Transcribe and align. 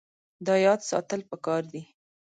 دا 0.45 0.55
یاد 0.65 0.81
ساتل 0.89 1.21
پکار 1.29 1.61
دي. 1.71 1.81